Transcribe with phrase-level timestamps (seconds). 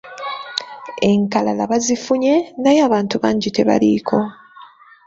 [1.09, 4.17] Enkalala baazifunye naye abantu bangi tebaliiko.